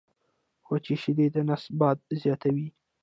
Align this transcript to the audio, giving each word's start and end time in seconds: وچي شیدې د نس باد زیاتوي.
وچي 0.69 0.95
شیدې 1.01 1.27
د 1.33 1.37
نس 1.49 1.63
باد 1.79 1.97
زیاتوي. 2.21 2.67